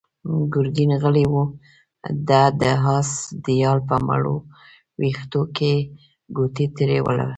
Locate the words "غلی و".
1.01-1.35